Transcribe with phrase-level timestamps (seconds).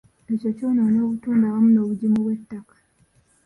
[0.33, 2.75] Ekyo kyonoona obutonde awamu nobugimu bw'ettaka.